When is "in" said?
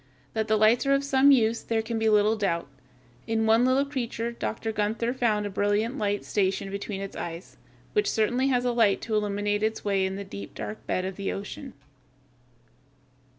3.27-3.45, 10.03-10.15